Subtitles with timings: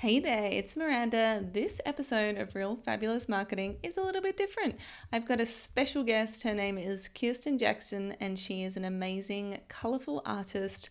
[0.00, 1.42] Hey there, it's Miranda.
[1.54, 4.74] This episode of Real Fabulous Marketing is a little bit different.
[5.10, 6.42] I've got a special guest.
[6.42, 10.90] Her name is Kirsten Jackson, and she is an amazing, colourful artist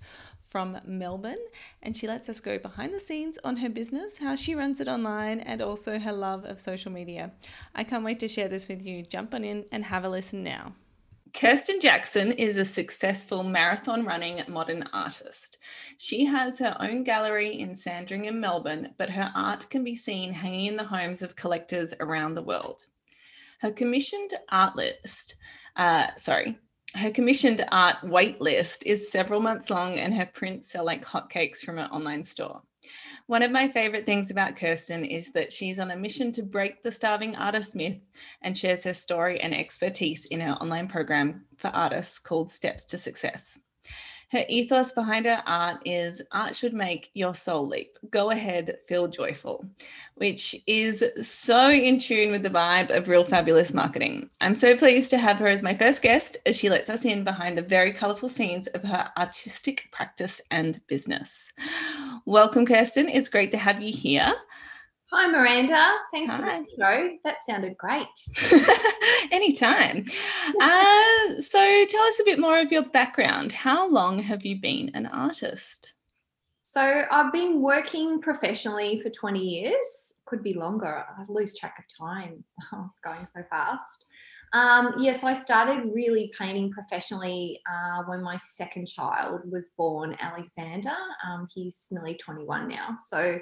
[0.50, 1.46] from Melbourne.
[1.84, 4.88] And she lets us go behind the scenes on her business, how she runs it
[4.88, 7.32] online, and also her love of social media.
[7.76, 9.04] I can't wait to share this with you.
[9.04, 10.74] Jump on in and have a listen now.
[11.36, 15.58] Kirsten Jackson is a successful marathon running modern artist.
[15.98, 20.68] She has her own gallery in Sandringham, Melbourne, but her art can be seen hanging
[20.68, 22.86] in the homes of collectors around the world.
[23.60, 25.36] Her commissioned art list,
[25.76, 26.58] uh, sorry,
[26.96, 31.60] her commissioned art wait list is several months long and her prints sell like hotcakes
[31.60, 32.62] from her online store.
[33.28, 36.84] One of my favorite things about Kirsten is that she's on a mission to break
[36.84, 37.98] the starving artist myth
[38.44, 43.00] and shares her story and expertise in her online program for artists called Steps to
[43.00, 43.60] Success.
[44.32, 47.98] Her ethos behind her art is art should make your soul leap.
[48.10, 49.66] Go ahead, feel joyful,
[50.16, 54.30] which is so in tune with the vibe of real fabulous marketing.
[54.42, 57.24] I'm so pleased to have her as my first guest as she lets us in
[57.24, 61.54] behind the very colorful scenes of her artistic practice and business.
[62.26, 63.08] Welcome, Kirsten.
[63.08, 64.34] It's great to have you here.
[65.12, 65.98] Hi, Miranda.
[66.12, 66.38] Thanks Hi.
[66.38, 67.18] for the intro.
[67.24, 68.08] That sounded great.
[69.32, 70.06] Anytime.
[70.60, 73.52] uh, so, tell us a bit more of your background.
[73.52, 75.94] How long have you been an artist?
[76.64, 80.16] So, I've been working professionally for 20 years.
[80.26, 81.06] Could be longer.
[81.08, 82.44] I lose track of time.
[82.74, 84.08] Oh, it's going so fast.
[84.54, 90.96] Um, yes, I started really painting professionally uh, when my second child was born, Alexander.
[91.28, 92.96] Um, he's nearly 21 now.
[93.08, 93.40] So,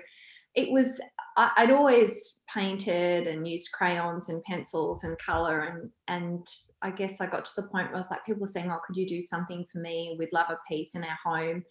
[0.56, 1.00] it was
[1.36, 6.48] I'd always painted and used crayons and pencils and color and and
[6.82, 8.96] I guess I got to the point where I was like people saying, "Oh, could
[8.96, 10.16] you do something for me?
[10.20, 11.64] We'd love a piece in our home."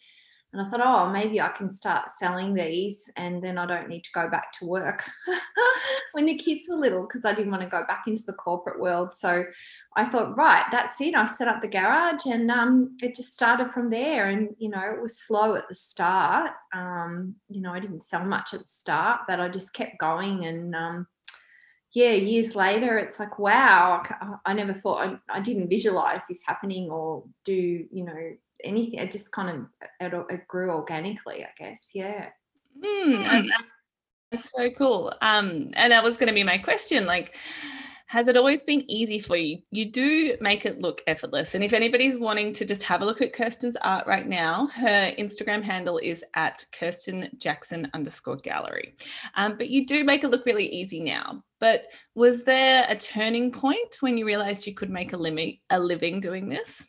[0.53, 4.05] And I thought, oh, maybe I can start selling these and then I don't need
[4.05, 5.03] to go back to work
[6.13, 8.79] when the kids were little because I didn't want to go back into the corporate
[8.79, 9.15] world.
[9.15, 9.45] So
[9.95, 11.15] I thought, right, that's it.
[11.15, 14.29] I set up the garage and um, it just started from there.
[14.29, 16.53] And, you know, it was slow at the start.
[16.75, 20.47] Um, you know, I didn't sell much at the start, but I just kept going.
[20.47, 21.07] And, um,
[21.93, 24.03] yeah, years later, it's like, wow,
[24.47, 28.99] I, never thought I, I didn't visualize this happening or do, you know, anything.
[28.99, 29.67] It just kind of
[30.01, 31.91] it, it grew organically, I guess.
[31.93, 32.29] Yeah.
[32.83, 33.47] Mm,
[34.31, 35.13] that's so cool.
[35.21, 37.05] Um, and that was going to be my question.
[37.05, 37.37] Like,
[38.13, 39.63] has it always been easy for you?
[39.71, 41.55] You do make it look effortless.
[41.55, 45.15] And if anybody's wanting to just have a look at Kirsten's art right now, her
[45.19, 48.97] Instagram handle is at Kirsten Jackson underscore gallery.
[49.37, 51.43] Um, but you do make it look really easy now.
[51.59, 51.85] But
[52.15, 56.21] was there a turning point when you realized you could make a, limit, a living
[56.21, 56.87] doing this?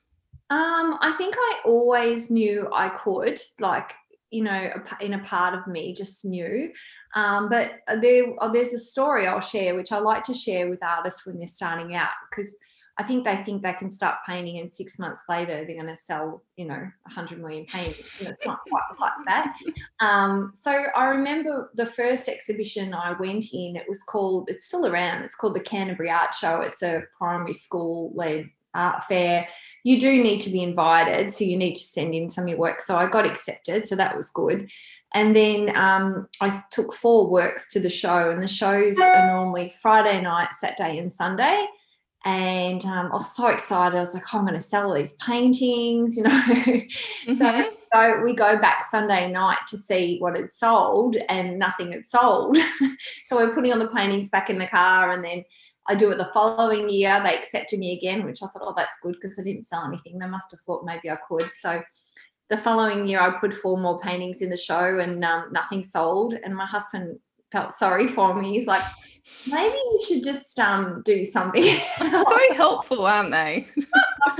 [0.49, 3.93] Um, I think I always knew I could, like,
[4.33, 6.71] you know, in a part of me just knew.
[7.15, 10.83] Um, but there, oh, there's a story I'll share, which I like to share with
[10.83, 12.57] artists when they're starting out, because
[12.97, 15.95] I think they think they can start painting and six months later they're going to
[15.95, 18.17] sell, you know, 100 million paintings.
[18.19, 19.55] And it's not quite like that.
[19.99, 24.85] Um, so I remember the first exhibition I went in, it was called, it's still
[24.85, 26.61] around, it's called the Canterbury Art Show.
[26.61, 29.47] It's a primary school led art fair,
[29.83, 31.31] you do need to be invited.
[31.31, 32.81] So you need to send in some of your work.
[32.81, 33.85] So I got accepted.
[33.87, 34.69] So that was good.
[35.13, 39.71] And then um, I took four works to the show, and the shows are normally
[39.81, 41.67] Friday night, Saturday, and Sunday.
[42.25, 43.97] And um, I was so excited.
[43.97, 46.29] I was like, oh, I'm going to sell these paintings, you know.
[46.29, 47.33] Mm-hmm.
[47.33, 52.05] so, so we go back Sunday night to see what had sold, and nothing had
[52.05, 52.57] sold.
[53.25, 55.43] so we're putting all the paintings back in the car, and then
[55.87, 57.21] I do it the following year.
[57.23, 60.17] They accepted me again, which I thought, oh, that's good because I didn't sell anything.
[60.17, 61.49] They must have thought maybe I could.
[61.51, 61.81] So
[62.49, 66.33] the following year, I put four more paintings in the show and um, nothing sold.
[66.33, 67.19] And my husband
[67.51, 68.53] felt sorry for me.
[68.53, 68.83] He's like,
[69.49, 71.63] maybe you should just um, do something.
[71.97, 73.67] so helpful, aren't they?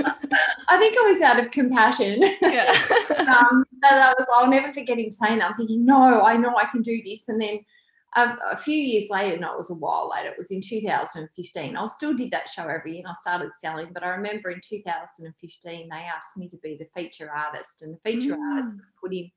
[0.68, 2.22] I think I was out of compassion.
[2.42, 2.70] Yeah.
[3.18, 5.48] um, but I was, I'll never forget him saying that.
[5.48, 7.28] I'm thinking, no, I know I can do this.
[7.28, 7.60] And then
[8.16, 11.76] a, a, few years later, no, it was a while later, it was in 2015.
[11.76, 13.88] I still did that show every year and I started selling.
[13.92, 18.10] But I remember in 2015, they asked me to be the feature artist, and the
[18.10, 18.54] feature mm.
[18.54, 19.30] artist put in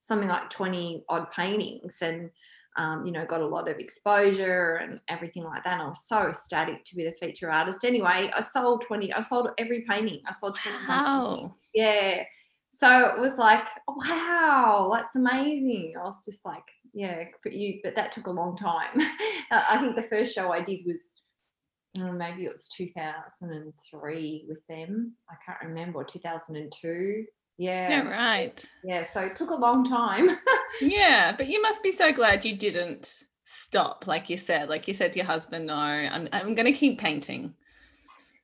[0.00, 2.30] something like 20 odd paintings and
[2.76, 5.74] um, you know, got a lot of exposure and everything like that.
[5.74, 7.84] And I was so ecstatic to be the feature artist.
[7.84, 10.22] Anyway, I sold 20, I sold every painting.
[10.26, 10.78] I sold 20.
[10.88, 11.54] Wow.
[11.74, 12.22] Yeah.
[12.70, 15.94] So it was like, wow, that's amazing.
[16.00, 18.90] I was just like, yeah, but you, but that took a long time.
[19.50, 21.12] I think the first show I did was
[21.98, 25.14] oh, maybe it was 2003 with them.
[25.30, 27.24] I can't remember, 2002.
[27.58, 27.88] Yeah.
[27.88, 28.64] Yeah, right.
[28.82, 29.02] Yeah.
[29.04, 30.28] So it took a long time.
[30.80, 34.70] Yeah, but you must be so glad you didn't stop, like you said.
[34.70, 37.52] Like you said to your husband, no, I'm I'm gonna keep painting.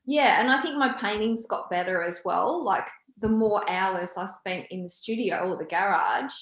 [0.05, 0.39] yeah.
[0.39, 2.63] And I think my paintings got better as well.
[2.63, 2.87] Like
[3.19, 6.35] the more hours I spent in the studio or the garage,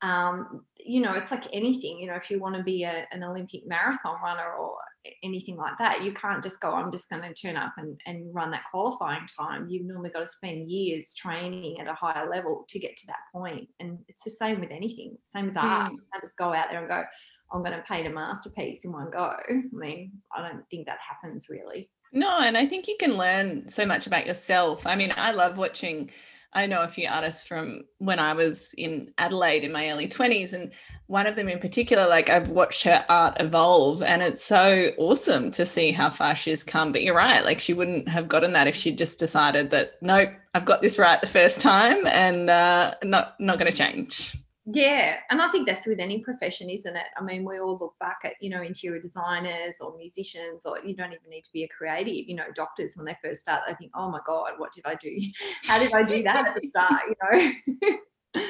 [0.00, 3.22] um, you know, it's like anything, you know, if you want to be a, an
[3.24, 4.76] Olympic marathon runner or
[5.22, 8.34] anything like that, you can't just go, I'm just going to turn up and, and
[8.34, 9.68] run that qualifying time.
[9.68, 13.20] You've normally got to spend years training at a higher level to get to that
[13.32, 13.68] point.
[13.80, 15.90] And it's the same with anything, same as art.
[15.90, 15.94] Mm.
[15.94, 17.04] You can't just go out there and go,
[17.52, 19.32] I'm going to paint a masterpiece in one go.
[19.48, 21.90] I mean, I don't think that happens really.
[22.12, 24.86] No, and I think you can learn so much about yourself.
[24.86, 26.10] I mean, I love watching.
[26.52, 30.54] I know a few artists from when I was in Adelaide in my early 20s,
[30.54, 30.72] and
[31.06, 35.50] one of them in particular, like I've watched her art evolve, and it's so awesome
[35.52, 36.90] to see how far she's come.
[36.90, 40.30] But you're right, like she wouldn't have gotten that if she'd just decided that, nope,
[40.54, 44.34] I've got this right the first time and uh, not, not going to change.
[44.70, 47.06] Yeah, and I think that's with any profession, isn't it?
[47.16, 50.94] I mean, we all look back at you know interior designers or musicians, or you
[50.94, 52.28] don't even need to be a creative.
[52.28, 54.94] You know, doctors when they first start, they think, "Oh my god, what did I
[54.96, 55.18] do?
[55.62, 57.98] How did I do that at the start?" You know.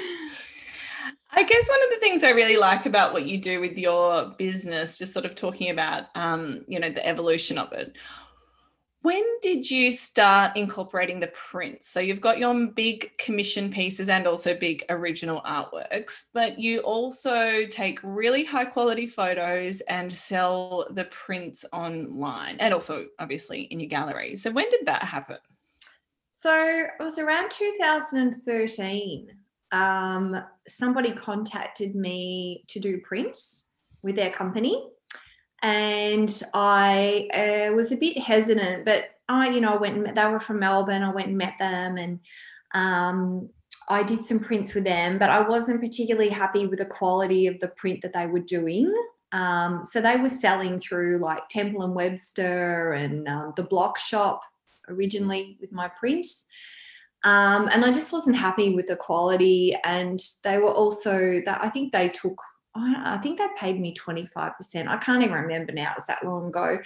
[1.31, 4.35] I guess one of the things I really like about what you do with your
[4.39, 7.93] business, just sort of talking about, um, you know, the evolution of it.
[9.03, 11.89] When did you start incorporating the prints?
[11.89, 17.67] So you've got your big commission pieces and also big original artworks, but you also
[17.67, 23.89] take really high quality photos and sell the prints online and also obviously in your
[23.89, 24.35] gallery.
[24.35, 25.39] So when did that happen?
[26.33, 29.29] So it was around 2013.
[29.71, 33.71] Um, somebody contacted me to do prints
[34.03, 34.91] with their company,
[35.63, 38.85] and I uh, was a bit hesitant.
[38.85, 41.03] But I, you know, I went and met, they were from Melbourne.
[41.03, 42.21] I went and met them, and
[42.75, 43.49] um,
[43.89, 45.19] I did some prints with them.
[45.19, 48.93] But I wasn't particularly happy with the quality of the print that they were doing.
[49.33, 54.41] Um, so they were selling through like Temple and Webster and um, the Block Shop
[54.89, 56.47] originally with my prints.
[57.25, 59.77] Um, and I just wasn't happy with the quality.
[59.85, 62.41] And they were also that I think they took,
[62.79, 64.89] I think they paid me 25%.
[64.89, 66.79] I can't even remember now, it's that long ago.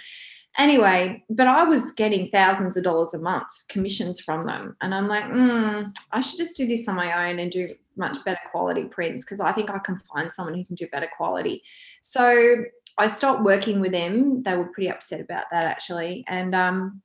[0.57, 4.75] Anyway, but I was getting thousands of dollars a month commissions from them.
[4.81, 8.23] And I'm like, mm, I should just do this on my own and do much
[8.23, 11.63] better quality prints because I think I can find someone who can do better quality.
[12.01, 12.63] So
[12.97, 14.43] I stopped working with them.
[14.43, 16.23] They were pretty upset about that actually.
[16.27, 17.01] And um,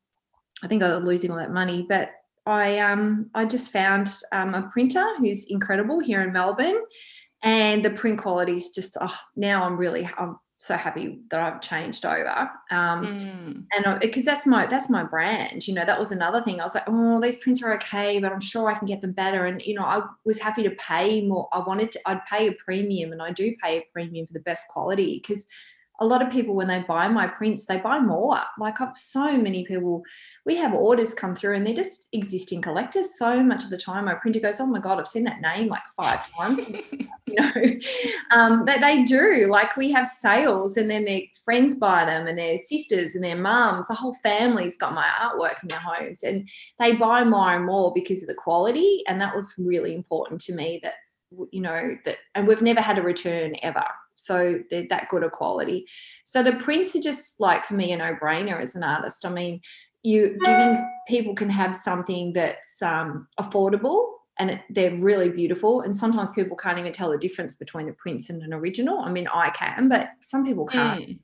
[0.62, 2.10] I think I was losing all that money, but
[2.48, 6.82] I um I just found um, a printer who's incredible here in Melbourne,
[7.42, 11.60] and the print quality is just oh, now I'm really I'm so happy that I've
[11.60, 12.50] changed over.
[12.70, 13.64] Um, Mm.
[13.76, 16.74] and because that's my that's my brand you know that was another thing i was
[16.74, 19.60] like oh these prints are okay but i'm sure i can get them better and
[19.62, 23.12] you know i was happy to pay more i wanted to i'd pay a premium
[23.12, 25.46] and i do pay a premium for the best quality because
[26.00, 28.40] a lot of people when they buy my prints they buy more.
[28.58, 30.02] Like i've so many people
[30.46, 33.18] we have orders come through and they're just existing collectors.
[33.18, 35.68] So much of the time my printer goes oh my god i've seen that name
[35.68, 36.66] like five times.
[37.26, 37.52] You know?
[38.30, 39.46] Um, but they do.
[39.48, 43.36] Like we have sales and then their friends buy them and their sisters and their
[43.36, 43.88] mums.
[43.88, 46.48] The whole family's got my artwork in their homes and
[46.78, 49.02] they buy more and more because of the quality.
[49.06, 50.94] And that was really important to me that
[51.52, 53.84] you know that and we've never had a return ever
[54.18, 55.86] so they're that good a quality
[56.24, 59.60] so the prints are just like for me a no-brainer as an artist i mean
[60.02, 60.76] you giving
[61.08, 65.80] people can have something that's um, affordable and it, they're really beautiful.
[65.80, 69.00] And sometimes people can't even tell the difference between a prints and an original.
[69.00, 71.02] I mean, I can, but some people can't.
[71.02, 71.18] Mm.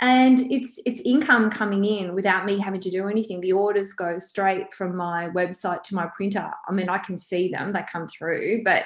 [0.00, 3.40] And it's it's income coming in without me having to do anything.
[3.40, 6.50] The orders go straight from my website to my printer.
[6.68, 8.84] I mean, I can see them; they come through, but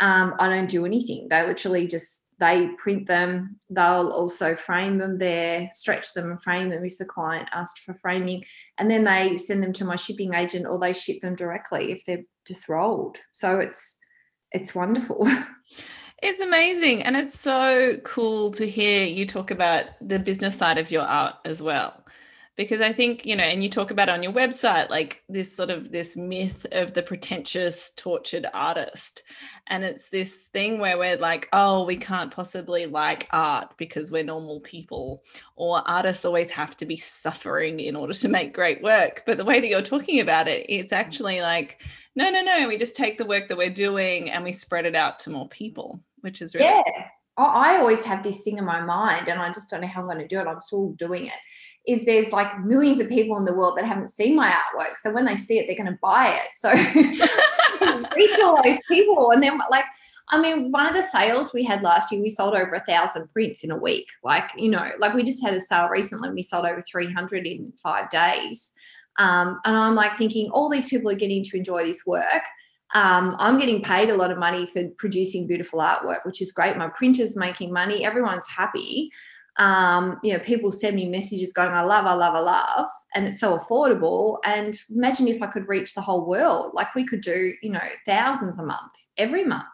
[0.00, 1.28] um, I don't do anything.
[1.30, 3.56] They literally just they print them.
[3.68, 7.94] They'll also frame them there, stretch them and frame them if the client asked for
[7.94, 8.44] framing,
[8.78, 12.04] and then they send them to my shipping agent or they ship them directly if
[12.04, 13.18] they're just rolled.
[13.32, 13.98] So it's
[14.50, 15.28] it's wonderful.
[16.22, 17.02] It's amazing.
[17.02, 21.36] And it's so cool to hear you talk about the business side of your art
[21.46, 21.99] as well.
[22.60, 25.70] Because I think, you know, and you talk about on your website, like this sort
[25.70, 29.22] of this myth of the pretentious, tortured artist.
[29.68, 34.24] And it's this thing where we're like, oh, we can't possibly like art because we're
[34.24, 35.22] normal people,
[35.56, 39.22] or artists always have to be suffering in order to make great work.
[39.24, 41.80] But the way that you're talking about it, it's actually like,
[42.14, 44.94] no, no, no, we just take the work that we're doing and we spread it
[44.94, 47.06] out to more people which is really yeah
[47.38, 50.06] I always have this thing in my mind, and I just don't know how I'm
[50.06, 50.46] going to do it.
[50.46, 51.32] I'm still doing it.
[51.86, 54.96] Is there's like millions of people in the world that haven't seen my artwork.
[54.96, 56.48] So when they see it, they're going to buy it.
[56.54, 56.70] So
[58.16, 59.30] reach all those people.
[59.30, 59.86] And then, like,
[60.28, 63.28] I mean, one of the sales we had last year, we sold over a thousand
[63.30, 64.06] prints in a week.
[64.22, 67.46] Like, you know, like we just had a sale recently, and we sold over 300
[67.46, 68.72] in five days.
[69.18, 72.42] Um, and I'm like thinking, all these people are getting to enjoy this work
[72.94, 76.76] um, I'm getting paid a lot of money for producing beautiful artwork, which is great.
[76.76, 78.04] My printer's making money.
[78.04, 79.12] Everyone's happy.
[79.58, 82.88] Um, you know, people send me messages going, I love, I love, I love.
[83.14, 84.38] And it's so affordable.
[84.44, 86.72] And imagine if I could reach the whole world.
[86.74, 89.64] Like we could do, you know, thousands a month, every month.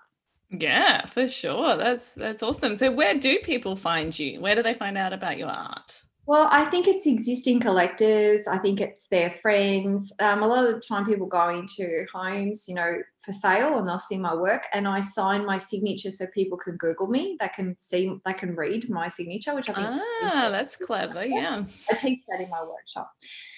[0.50, 1.76] Yeah, for sure.
[1.76, 2.76] That's that's awesome.
[2.76, 4.40] So where do people find you?
[4.40, 6.02] Where do they find out about your art?
[6.26, 8.49] Well, I think it's existing collectors.
[8.49, 10.12] I think it's their friends.
[10.18, 13.87] Um, a lot of the time, people go into homes, you know, for sale, and
[13.87, 17.37] they'll see my work, and I sign my signature so people can Google me.
[17.38, 19.87] They can see, they can read my signature, which I think.
[19.88, 21.25] Ah, that's clever.
[21.25, 23.12] Yeah, I teach that in my workshop.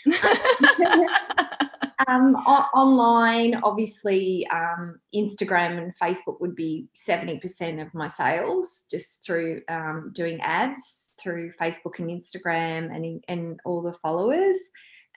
[2.06, 8.84] um, o- online, obviously, um, Instagram and Facebook would be seventy percent of my sales,
[8.90, 14.56] just through um, doing ads through Facebook and Instagram and and all the followers.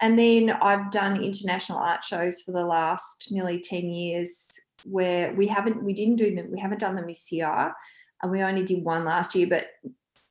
[0.01, 5.45] And then I've done international art shows for the last nearly 10 years where we
[5.45, 7.71] haven't we didn't do them we haven't done them this year
[8.23, 9.67] and we only did one last year but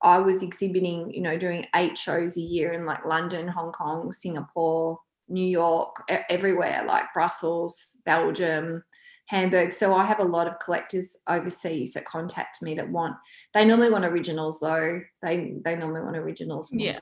[0.03, 4.11] I was exhibiting you know doing eight shows a year in like London Hong Kong
[4.11, 4.99] Singapore
[5.31, 8.83] New York everywhere like Brussels Belgium
[9.31, 9.73] Hamburg.
[9.73, 13.15] So I have a lot of collectors overseas that contact me that want.
[13.55, 15.01] They normally want originals though.
[15.23, 16.71] They they normally want originals.
[16.73, 16.99] Yeah,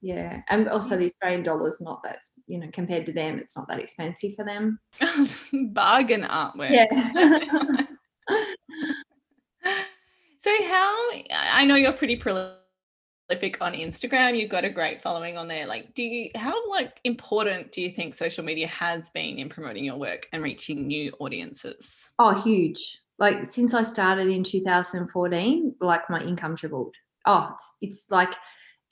[0.00, 3.56] yeah, and also the Australian dollar is not that you know compared to them, it's
[3.56, 4.78] not that expensive for them.
[5.72, 6.70] Bargain artwork.
[6.70, 6.86] Yeah.
[10.38, 12.60] so how I know you're pretty prolific
[13.28, 14.38] prolific on Instagram.
[14.38, 15.66] You've got a great following on there.
[15.66, 19.84] Like, do you how like important do you think social media has been in promoting
[19.84, 22.10] your work and reaching new audiences?
[22.18, 23.00] Oh, huge.
[23.18, 26.94] Like since I started in 2014, like my income tripled.
[27.24, 28.34] Oh, it's, it's like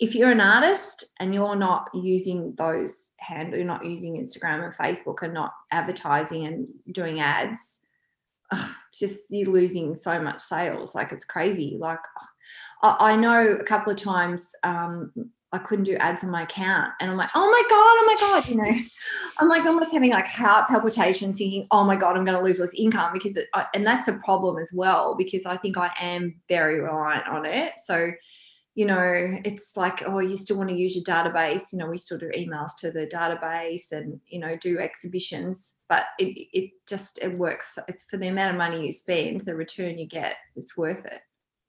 [0.00, 4.75] if you're an artist and you're not using those handle, you're not using Instagram and
[4.75, 7.81] Facebook and not advertising and doing ads,
[8.50, 10.97] ugh, just you're losing so much sales.
[10.97, 11.76] Like it's crazy.
[11.79, 12.00] Like
[12.85, 15.12] I, know a couple of times um,
[15.55, 16.93] I couldn't do ads on my account.
[17.00, 18.85] And I'm like, oh my God, oh my God, you know,
[19.38, 22.59] I'm like almost having like heart palpitations thinking, oh my God, I'm going to lose
[22.59, 26.41] this income because, it, and that's a problem as well, because I think I am
[26.49, 27.75] very reliant on it.
[27.85, 28.11] So,
[28.75, 31.73] you know, it's like, oh, you still want to use your database.
[31.73, 36.03] You know, we still do emails to the database and, you know, do exhibitions, but
[36.19, 37.79] it, it just, it works.
[37.87, 41.21] It's for the amount of money you spend, the return you get, it's worth it.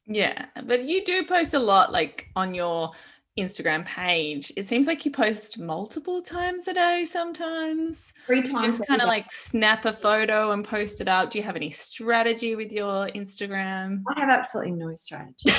[0.08, 2.92] Yeah, but you do post a lot like on your
[3.38, 4.52] Instagram page.
[4.56, 8.14] It seems like you post multiple times a day sometimes.
[8.26, 8.78] Three times.
[8.78, 11.32] Just kind of like snap a photo and post it out.
[11.32, 14.04] Do you have any strategy with your Instagram?
[14.16, 15.52] I have absolutely no strategy.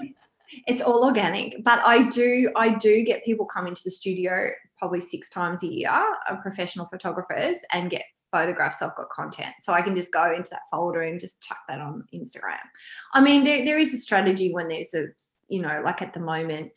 [0.66, 5.00] it's all organic, but I do I do get people come into the studio probably
[5.00, 9.54] six times a year of professional photographers and get photographs I've got content.
[9.60, 12.58] So I can just go into that folder and just chuck that on Instagram.
[13.14, 15.06] I mean, there, there is a strategy when there's a,
[15.48, 16.72] you know, like at the moment,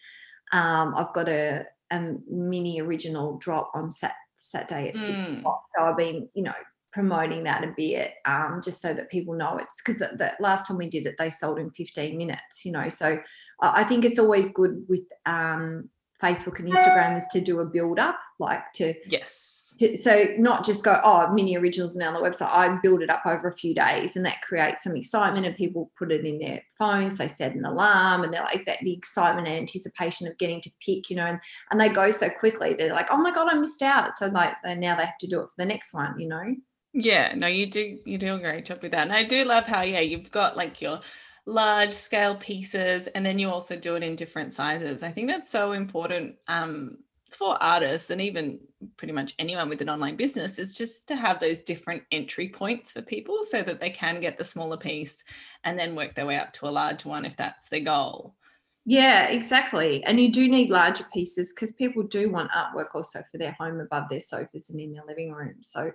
[0.53, 5.01] um, I've got a, a mini original drop on Sat Saturday at mm.
[5.01, 5.63] six o'clock.
[5.75, 6.53] So I've been, you know,
[6.91, 10.67] promoting that a bit um, just so that people know it's because the, the, last
[10.67, 12.89] time we did it, they sold in 15 minutes, you know.
[12.89, 13.19] So
[13.61, 15.89] I think it's always good with um,
[16.21, 19.60] Facebook and Instagram is to do a build up, like to yes
[19.99, 22.49] so not just go oh mini originals now on the website.
[22.51, 25.91] I build it up over a few days and that creates some excitement and people
[25.97, 29.47] put it in their phones they set an alarm and they're like that the excitement
[29.47, 31.39] and anticipation of getting to pick you know and,
[31.71, 32.73] and they go so quickly.
[32.73, 34.17] They're like oh my god i missed out.
[34.17, 36.55] So like they, now they have to do it for the next one you know?
[36.93, 39.03] Yeah no you do you do a great job with that.
[39.03, 40.99] And i do love how yeah you've got like your
[41.47, 45.01] large scale pieces and then you also do it in different sizes.
[45.01, 46.97] I think that's so important um
[47.35, 48.59] for artists and even
[48.97, 52.91] pretty much anyone with an online business is just to have those different entry points
[52.91, 55.23] for people so that they can get the smaller piece
[55.63, 58.35] and then work their way up to a large one if that's their goal.
[58.83, 60.03] Yeah, exactly.
[60.05, 63.79] And you do need larger pieces because people do want artwork also for their home
[63.79, 65.57] above their sofas and in their living room.
[65.59, 65.91] So,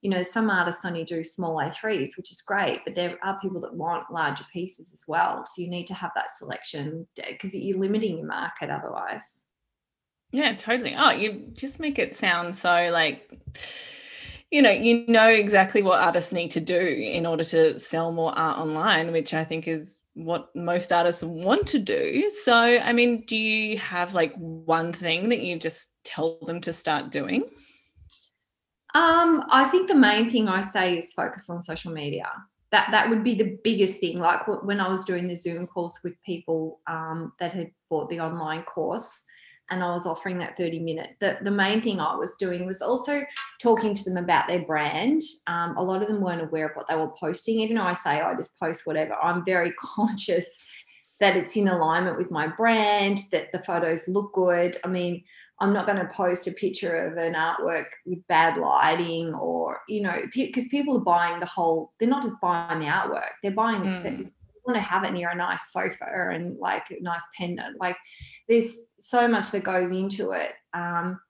[0.00, 3.60] you know, some artists only do small A3s, which is great, but there are people
[3.60, 5.44] that want larger pieces as well.
[5.44, 9.44] So you need to have that selection because you're limiting your market otherwise.
[10.32, 10.94] Yeah, totally.
[10.96, 13.30] Oh, you just make it sound so like
[14.50, 18.36] you know, you know exactly what artists need to do in order to sell more
[18.36, 22.28] art online, which I think is what most artists want to do.
[22.28, 26.72] So, I mean, do you have like one thing that you just tell them to
[26.72, 27.44] start doing?
[28.94, 32.28] Um, I think the main thing I say is focus on social media.
[32.72, 34.18] That that would be the biggest thing.
[34.18, 38.20] Like when I was doing the Zoom course with people um, that had bought the
[38.20, 39.24] online course,
[39.70, 41.16] and I was offering that 30 minute.
[41.20, 43.22] The, the main thing I was doing was also
[43.60, 45.22] talking to them about their brand.
[45.46, 47.60] Um, a lot of them weren't aware of what they were posting.
[47.60, 50.58] Even though I say I just post whatever, I'm very conscious
[51.20, 54.76] that it's in alignment with my brand, that the photos look good.
[54.84, 55.22] I mean,
[55.60, 60.02] I'm not going to post a picture of an artwork with bad lighting or, you
[60.02, 63.82] know, because people are buying the whole, they're not just buying the artwork, they're buying,
[63.82, 64.32] mm
[64.64, 67.78] want to have it near a nice sofa and like a nice pendant.
[67.80, 67.96] Like
[68.48, 70.52] there's so much that goes into it.
[70.72, 71.20] Um,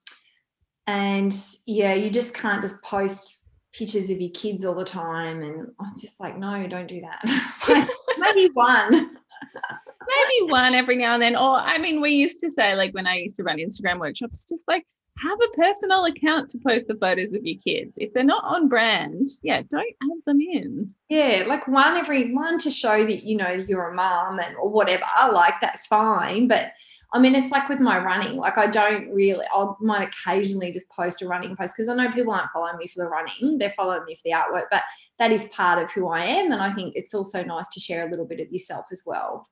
[0.87, 1.34] and
[1.66, 5.42] yeah, you just can't just post pictures of your kids all the time.
[5.42, 7.88] And I was just like, no, don't do that.
[8.18, 8.90] Maybe one.
[10.10, 11.37] Maybe one every now and then.
[11.37, 14.44] Or I mean, we used to say like when I used to run Instagram workshops,
[14.44, 14.84] just like
[15.20, 17.98] have a personal account to post the photos of your kids.
[18.00, 20.90] If they're not on brand, yeah, don't add them in.
[21.08, 24.68] Yeah, like one every one to show that you know you're a mom and or
[24.68, 25.04] whatever.
[25.32, 26.72] Like that's fine, but
[27.12, 28.36] I mean, it's like with my running.
[28.36, 29.44] Like I don't really.
[29.52, 32.86] I might occasionally just post a running post because I know people aren't following me
[32.86, 34.66] for the running; they're following me for the artwork.
[34.70, 34.82] But
[35.18, 38.06] that is part of who I am, and I think it's also nice to share
[38.06, 39.48] a little bit of yourself as well.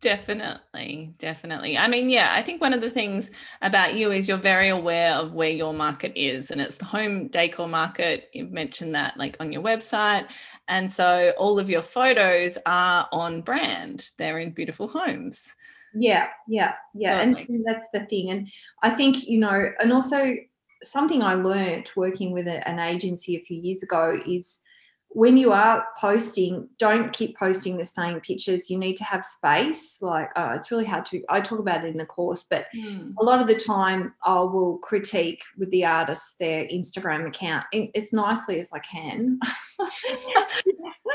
[0.00, 1.78] Definitely, definitely.
[1.78, 3.30] I mean, yeah, I think one of the things
[3.62, 7.28] about you is you're very aware of where your market is, and it's the home
[7.28, 8.28] decor market.
[8.32, 10.26] You've mentioned that like on your website.
[10.68, 15.54] And so all of your photos are on brand, they're in beautiful homes.
[15.94, 17.20] Yeah, yeah, yeah.
[17.20, 18.30] and that's the thing.
[18.30, 18.48] And
[18.82, 20.34] I think, you know, and also
[20.82, 24.60] something I learned working with an agency a few years ago is
[25.08, 28.68] when you are posting, don't keep posting the same pictures.
[28.68, 30.02] You need to have space.
[30.02, 33.14] Like, oh, it's really hard to, I talk about it in the course, but mm.
[33.18, 38.12] a lot of the time I will critique with the artist their Instagram account as
[38.12, 39.40] nicely as I can.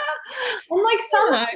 [0.69, 1.47] and like some,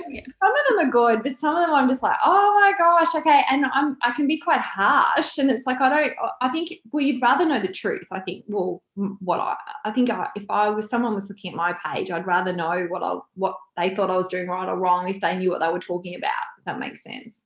[0.42, 3.16] some of them are good, but some of them I'm just like, oh my gosh,
[3.16, 3.44] okay.
[3.50, 6.14] And I'm I can be quite harsh, and it's like I don't.
[6.42, 8.08] I think well, you'd rather know the truth.
[8.12, 8.46] I think.
[8.48, 8.82] Well,
[9.20, 12.28] what I I think I, if I was someone was looking at my page, I'd
[12.28, 15.38] rather know what I what they thought I was doing right or wrong if they
[15.38, 16.32] knew what they were talking about.
[16.60, 17.44] If that makes sense.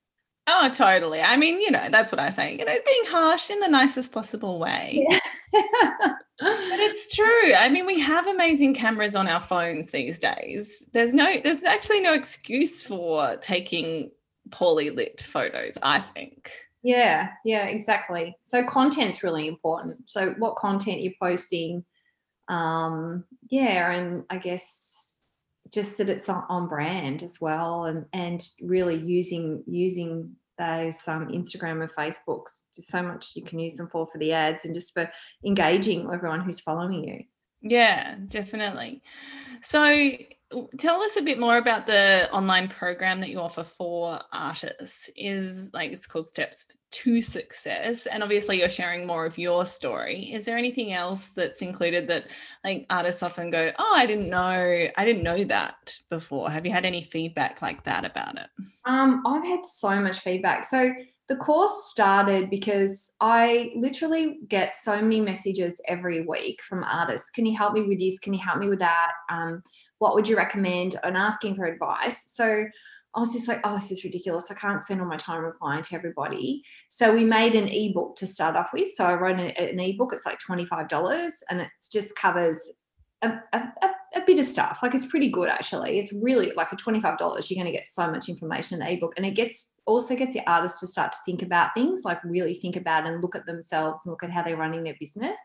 [0.51, 1.21] Oh, totally.
[1.21, 2.57] I mean, you know, that's what I say.
[2.57, 5.05] You know, being harsh in the nicest possible way.
[5.07, 6.13] Yeah.
[6.39, 7.53] but it's true.
[7.53, 10.89] I mean, we have amazing cameras on our phones these days.
[10.93, 14.11] There's no there's actually no excuse for taking
[14.51, 16.51] poorly lit photos, I think.
[16.81, 18.37] Yeah, yeah, exactly.
[18.41, 20.09] So content's really important.
[20.09, 21.83] So what content you're posting
[22.47, 25.19] um yeah, and I guess
[25.71, 31.29] just that it's on, on brand as well and and really using using those um,
[31.29, 32.63] Instagram and Facebooks.
[32.75, 35.09] Just so much you can use them for for the ads and just for
[35.43, 37.23] engaging everyone who's following you.
[37.61, 39.01] Yeah, definitely.
[39.61, 40.09] So
[40.77, 45.09] tell us a bit more about the online program that you offer for artists.
[45.15, 50.31] Is like it's called steps to success and obviously you're sharing more of your story.
[50.33, 52.25] Is there anything else that's included that
[52.63, 56.49] like artists often go oh i didn't know i didn't know that before.
[56.49, 58.47] Have you had any feedback like that about it?
[58.85, 60.63] Um i've had so much feedback.
[60.63, 60.91] So
[61.29, 67.29] the course started because I literally get so many messages every week from artists.
[67.29, 68.19] Can you help me with this?
[68.19, 69.11] Can you help me with that?
[69.29, 69.61] Um,
[69.99, 70.95] what would you recommend?
[71.03, 72.23] And asking for advice.
[72.33, 72.65] So
[73.15, 74.49] I was just like, oh, this is ridiculous.
[74.49, 76.63] I can't spend all my time replying to everybody.
[76.87, 78.87] So we made an ebook to start off with.
[78.95, 80.13] So I wrote an, an ebook.
[80.13, 82.73] It's like $25 and it just covers
[83.21, 83.89] a, a, a,
[84.25, 84.79] bit of stuff.
[84.81, 85.99] Like it's pretty good actually.
[85.99, 87.03] It's really like for $25,
[87.49, 89.13] you're going to get so much information in the ebook.
[89.17, 92.53] And it gets also gets the artist to start to think about things, like really
[92.55, 95.37] think about and look at themselves and look at how they're running their business.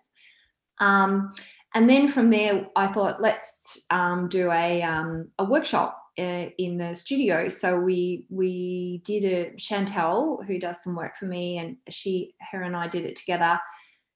[0.79, 1.33] Um,
[1.75, 6.79] and then from there, I thought, let's um, do a, um, a workshop uh, in
[6.79, 7.49] the studio.
[7.49, 12.63] So we we did a Chantel who does some work for me, and she her
[12.63, 13.59] and I did it together.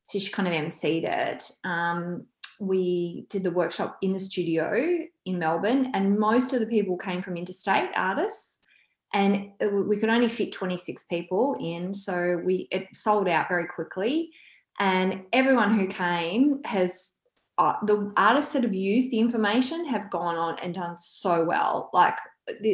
[0.05, 1.51] So she kind of emceed it.
[1.65, 2.27] Um,
[2.61, 7.23] we did the workshop in the studio in Melbourne, and most of the people came
[7.23, 8.61] from interstate artists.
[9.15, 14.33] And we could only fit 26 people in, so we it sold out very quickly.
[14.79, 17.15] And everyone who came has
[17.59, 21.91] uh, the artists that have used the information have gone on and done so well.
[21.93, 22.19] Like,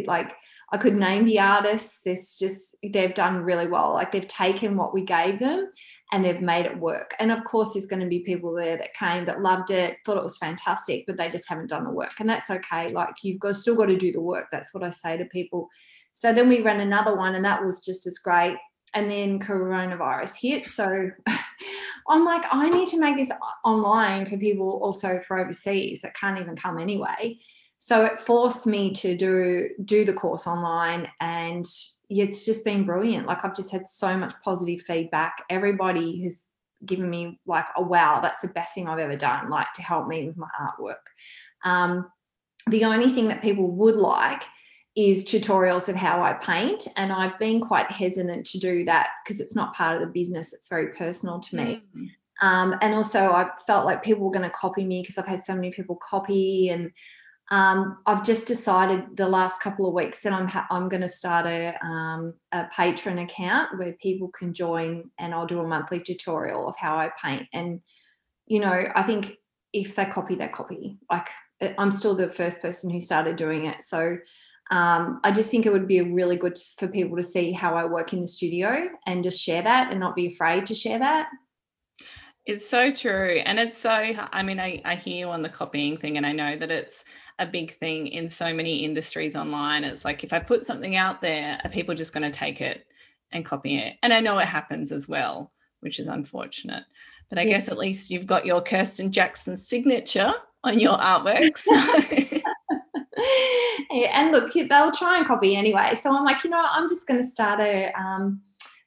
[0.06, 0.36] like
[0.72, 2.02] I could name the artists.
[2.02, 3.94] There's just they've done really well.
[3.94, 5.70] Like they've taken what we gave them
[6.12, 7.14] and they've made it work.
[7.18, 10.16] And of course, there's going to be people there that came that loved it, thought
[10.16, 12.92] it was fantastic, but they just haven't done the work, and that's okay.
[12.92, 14.46] Like you've got still got to do the work.
[14.52, 15.68] That's what I say to people.
[16.12, 18.56] So then we ran another one, and that was just as great.
[18.92, 20.66] And then coronavirus hit.
[20.66, 21.10] So
[22.08, 23.32] I'm like, I need to make this
[23.64, 27.38] online for people also for overseas that can't even come anyway.
[27.78, 31.66] So it forced me to do do the course online and
[32.08, 33.26] it's just been brilliant.
[33.26, 35.42] Like I've just had so much positive feedback.
[35.50, 36.50] Everybody has
[36.84, 40.06] given me like, oh wow, that's the best thing I've ever done, like to help
[40.06, 40.96] me with my artwork.
[41.64, 42.10] Um,
[42.68, 44.44] the only thing that people would like
[44.96, 46.86] is tutorials of how I paint.
[46.96, 50.52] And I've been quite hesitant to do that because it's not part of the business,
[50.52, 51.82] it's very personal to me.
[51.96, 52.10] Mm.
[52.42, 55.42] Um, and also, I felt like people were going to copy me because I've had
[55.42, 56.68] so many people copy.
[56.68, 56.92] And
[57.50, 61.08] um, I've just decided the last couple of weeks that I'm ha- I'm going to
[61.08, 66.00] start a, um, a Patreon account where people can join, and I'll do a monthly
[66.00, 67.46] tutorial of how I paint.
[67.52, 67.80] And
[68.46, 69.36] you know, I think
[69.72, 70.98] if they copy, they copy.
[71.10, 71.28] Like
[71.78, 74.16] I'm still the first person who started doing it, so
[74.70, 77.84] um, I just think it would be really good for people to see how I
[77.84, 81.28] work in the studio and just share that and not be afraid to share that.
[82.46, 83.40] It's so true.
[83.44, 86.32] And it's so, I mean, I, I hear you on the copying thing, and I
[86.32, 87.04] know that it's
[87.38, 89.82] a big thing in so many industries online.
[89.82, 92.86] It's like if I put something out there, are people just going to take it
[93.32, 93.94] and copy it?
[94.02, 96.84] And I know it happens as well, which is unfortunate.
[97.30, 97.54] But I yeah.
[97.54, 101.56] guess at least you've got your Kirsten Jackson signature on your artwork.
[101.56, 101.74] So.
[103.90, 105.94] yeah, and look, they'll try and copy anyway.
[105.94, 108.42] So I'm like, you know, I'm just going to start a um,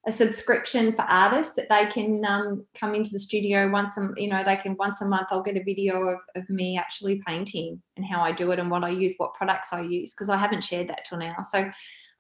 [0.08, 4.30] a subscription for artists that they can um, come into the studio once a you
[4.30, 7.82] know they can once a month I'll get a video of, of me actually painting
[7.98, 10.38] and how I do it and what I use, what products I use because I
[10.38, 11.36] haven't shared that till now.
[11.42, 11.70] So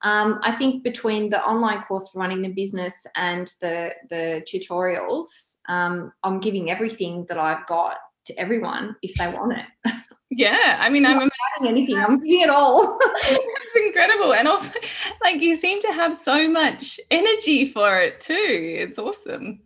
[0.04, 5.60] um, I think between the online course for running the business and the the tutorials,
[5.69, 9.93] um, I'm giving everything that I've got to everyone if they want it.
[10.29, 11.29] Yeah, I mean, I'm, I'm
[11.65, 11.97] anything.
[11.97, 12.97] I'm doing it all.
[13.01, 14.77] it's incredible, and also,
[15.21, 18.35] like, you seem to have so much energy for it too.
[18.35, 19.61] It's awesome.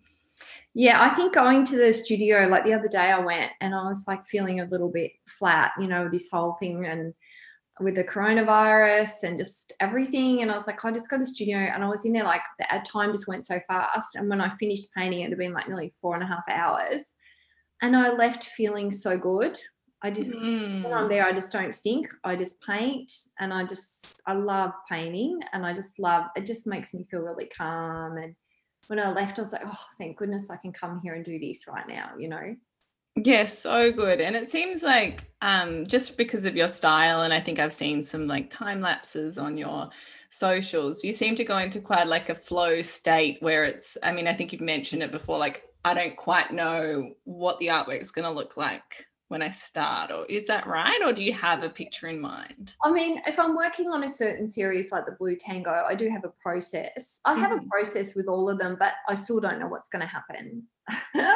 [0.74, 3.84] Yeah, I think going to the studio, like the other day, I went and I
[3.84, 7.14] was like feeling a little bit flat, you know, this whole thing and
[7.82, 10.42] with the coronavirus and just everything.
[10.42, 12.24] And I was like, I just go to the studio and I was in there
[12.24, 14.16] like the time just went so fast.
[14.16, 17.16] And when I finished painting, it had been like nearly four and a half hours.
[17.82, 19.58] And I left feeling so good.
[20.04, 20.84] I just mm.
[20.84, 21.10] when I'm mm.
[21.10, 22.08] there, I just don't think.
[22.24, 26.26] I just paint, and I just I love painting, and I just love.
[26.36, 28.18] It just makes me feel really calm.
[28.18, 28.36] And
[28.88, 31.38] when I left, I was like, oh, thank goodness I can come here and do
[31.40, 32.12] this right now.
[32.18, 32.56] You know.
[33.16, 34.22] Yes, so good.
[34.22, 38.04] And it seems like um, just because of your style, and I think I've seen
[38.04, 39.90] some like time lapses on your
[40.30, 44.28] socials, you seem to go into quite like a flow state where it's, I mean,
[44.28, 48.12] I think you've mentioned it before, like, I don't quite know what the artwork is
[48.12, 51.00] going to look like when I start, or is that right?
[51.06, 52.76] Or do you have a picture in mind?
[52.84, 56.10] I mean, if I'm working on a certain series like the Blue Tango, I do
[56.10, 57.22] have a process.
[57.24, 57.66] I have mm-hmm.
[57.66, 60.64] a process with all of them, but I still don't know what's going to happen.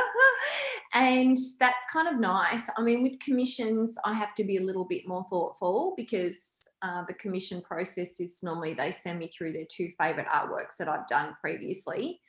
[0.93, 2.69] and that's kind of nice.
[2.77, 7.03] I mean, with commissions, I have to be a little bit more thoughtful because uh,
[7.07, 11.07] the commission process is normally they send me through their two favorite artworks that I've
[11.07, 12.19] done previously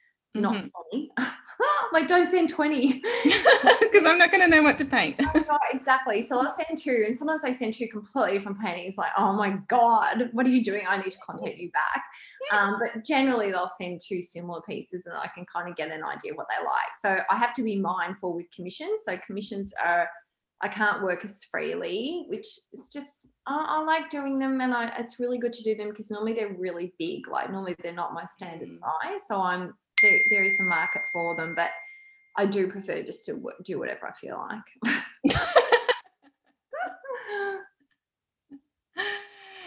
[0.40, 0.68] not mm-hmm.
[0.90, 1.11] 20.
[1.92, 3.03] like, don't send 20.
[3.81, 5.18] Because I'm not going to know what to paint.
[5.35, 6.20] no, exactly.
[6.22, 7.05] So I'll send two.
[7.07, 10.62] And sometimes I send two completely different paintings, like, oh my God, what are you
[10.62, 10.83] doing?
[10.88, 12.05] I need to contact you back.
[12.53, 16.05] Um, but generally, they'll send two similar pieces and I can kind of get an
[16.05, 16.92] idea what they like.
[17.01, 19.01] So I have to be mindful with commissions.
[19.05, 20.09] So commissions are.
[20.62, 24.87] I can't work as freely, which is just I, I like doing them, and I,
[24.99, 27.29] it's really good to do them because normally they're really big.
[27.29, 28.79] Like normally they're not my standard mm.
[28.79, 29.75] size, so I'm
[30.07, 31.71] there, there is a market for them, but
[32.37, 34.61] I do prefer just to do whatever I feel like.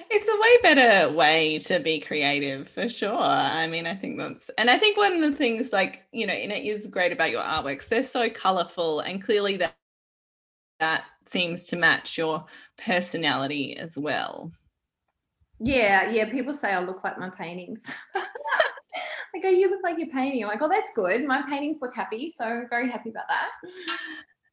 [0.10, 3.18] it's a way better way to be creative for sure.
[3.18, 6.34] I mean, I think that's, and I think one of the things like, you know,
[6.34, 9.76] and it is great about your artworks, they're so colorful and clearly that
[10.80, 12.46] that seems to match your
[12.78, 14.52] personality as well.
[15.60, 16.32] Yeah, yeah.
[16.32, 17.86] People say I look like my paintings.
[19.36, 20.44] I go, you look like you're painting.
[20.44, 21.26] I'm like, oh, that's good.
[21.26, 22.30] My paintings look happy.
[22.30, 23.50] So very happy about that.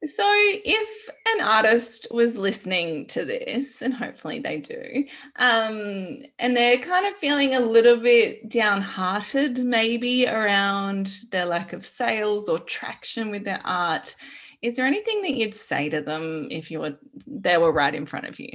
[0.04, 5.04] So, if an artist was listening to this, and hopefully they do,
[5.36, 11.84] um, and they're kind of feeling a little bit downhearted, maybe around their lack of
[11.84, 14.14] sales or traction with their art,
[14.60, 18.04] is there anything that you'd say to them if you were they were right in
[18.04, 18.50] front of you?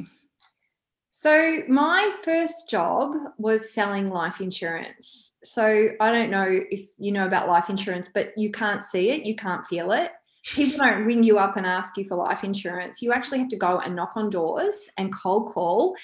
[1.21, 5.35] So, my first job was selling life insurance.
[5.43, 9.21] So, I don't know if you know about life insurance, but you can't see it,
[9.21, 10.13] you can't feel it.
[10.43, 13.03] People don't ring you up and ask you for life insurance.
[13.03, 15.95] You actually have to go and knock on doors and cold call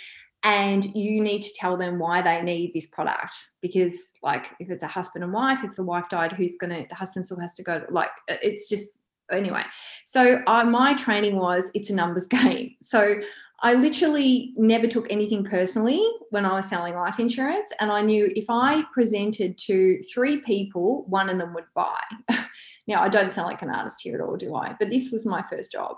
[0.43, 4.83] and you need to tell them why they need this product because like if it's
[4.83, 7.63] a husband and wife if the wife died who's gonna the husband still has to
[7.63, 8.99] go like it's just
[9.31, 9.63] anyway
[10.05, 13.15] so uh, my training was it's a numbers game so
[13.61, 17.71] I literally never took anything personally when I was selling life insurance.
[17.79, 21.99] And I knew if I presented to three people, one of them would buy.
[22.87, 24.75] now, I don't sound like an artist here at all, do I?
[24.79, 25.97] But this was my first job.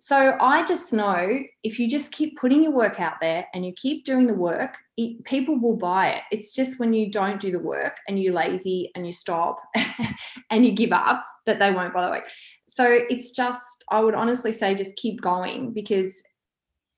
[0.00, 3.72] So I just know if you just keep putting your work out there and you
[3.72, 6.22] keep doing the work, it, people will buy it.
[6.32, 9.60] It's just when you don't do the work and you're lazy and you stop
[10.50, 12.28] and you give up that they won't buy the work.
[12.66, 16.20] So it's just, I would honestly say, just keep going because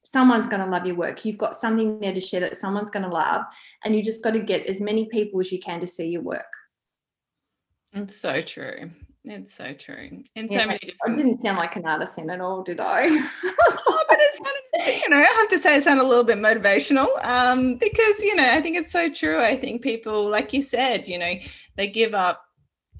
[0.05, 1.25] someone's going to love your work.
[1.25, 3.43] You've got something there to share that someone's going to love,
[3.85, 6.23] and you just got to get as many people as you can to see your
[6.23, 6.53] work.
[7.93, 8.91] It's so true.
[9.25, 10.23] It's so true.
[10.37, 10.99] In yeah, so many different.
[11.09, 13.07] I didn't sound like an artist at all, did I?
[13.45, 16.37] oh, but it sounded, you know, I have to say it sounded a little bit
[16.37, 19.41] motivational um, because, you know, I think it's so true.
[19.41, 21.35] I think people, like you said, you know,
[21.77, 22.45] they give up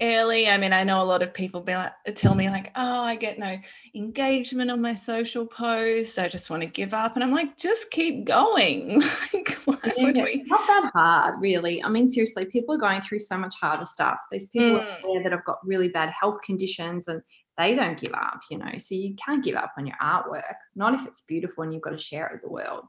[0.01, 0.49] early.
[0.49, 3.15] I mean, I know a lot of people be like, tell me like, oh, I
[3.15, 3.57] get no
[3.95, 6.17] engagement on my social posts.
[6.17, 7.15] I just want to give up.
[7.15, 9.01] And I'm like, just keep going.
[9.33, 9.57] like,
[9.97, 11.83] yeah, we- it's not that hard, really.
[11.83, 14.19] I mean, seriously, people are going through so much harder stuff.
[14.29, 15.01] There's people mm.
[15.03, 17.21] there that have got really bad health conditions and
[17.57, 18.77] they don't give up, you know.
[18.77, 21.91] So you can't give up on your artwork, not if it's beautiful and you've got
[21.91, 22.85] to share it with the world.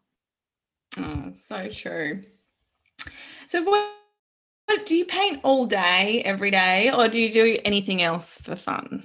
[0.99, 2.23] Oh, so true.
[3.47, 3.93] So what
[4.85, 9.03] do you paint all day, every day, or do you do anything else for fun?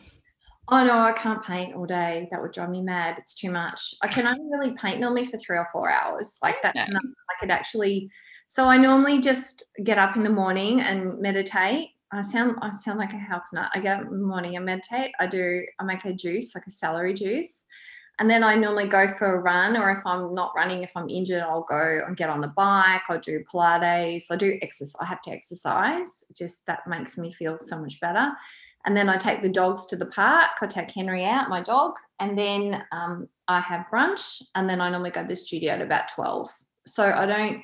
[0.69, 2.30] Oh no, I can't paint all day.
[2.32, 3.17] That would drive me mad.
[3.17, 3.93] It's too much.
[4.02, 6.38] I can only really paint normally for three or four hours.
[6.41, 8.10] Like that, I could actually.
[8.47, 11.89] So I normally just get up in the morning and meditate.
[12.13, 13.69] I sound I sound like a house nut.
[13.74, 15.12] I get up in the morning and meditate.
[15.19, 15.65] I do.
[15.80, 17.65] I make a juice, like a celery juice,
[18.22, 21.10] and then I normally go for a run, or if I'm not running, if I'm
[21.10, 23.02] injured, I'll go and get on the bike.
[23.10, 24.26] I'll do Pilates.
[24.30, 24.96] I do exercise.
[25.02, 26.24] I have to exercise.
[26.32, 28.30] Just that makes me feel so much better.
[28.86, 30.52] And then I take the dogs to the park.
[30.62, 34.44] I take Henry out, my dog, and then um, I have brunch.
[34.54, 36.48] And then I normally go to the studio at about 12.
[36.86, 37.64] So I don't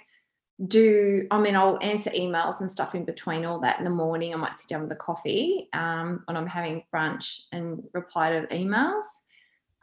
[0.66, 4.34] do, I mean, I'll answer emails and stuff in between all that in the morning.
[4.34, 8.48] I might sit down with a coffee um, when I'm having brunch and reply to
[8.48, 9.06] emails.